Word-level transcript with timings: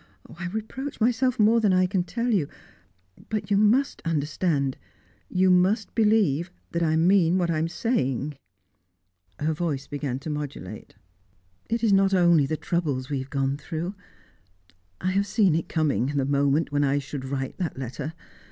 "I 0.35 0.47
reproach 0.47 0.99
myself 0.99 1.37
more 1.39 1.61
than 1.61 1.71
I 1.73 1.85
can 1.85 2.03
tell 2.03 2.33
you. 2.33 2.47
But 3.29 3.51
you 3.51 3.57
must 3.57 4.01
understand 4.03 4.75
you 5.29 5.51
must 5.51 5.93
believe 5.93 6.49
that 6.71 6.81
I 6.81 6.95
mean 6.95 7.37
what 7.37 7.51
I 7.51 7.59
am 7.59 7.67
saying!" 7.67 8.33
Her 9.39 9.53
voice 9.53 9.85
began 9.85 10.17
to 10.21 10.29
modulate. 10.31 10.95
"It 11.69 11.83
is 11.83 11.93
not 11.93 12.15
only 12.15 12.47
the 12.47 12.57
troubles 12.57 13.11
we 13.11 13.19
have 13.19 13.29
gone 13.29 13.57
through. 13.57 13.93
I 14.99 15.11
have 15.11 15.27
seen 15.27 15.53
it 15.53 15.69
coming 15.69 16.07
the 16.07 16.25
moment 16.25 16.71
when 16.71 16.83
I 16.83 16.97
should 16.97 17.23
write 17.23 17.57
that 17.59 17.77
letter. 17.77 18.13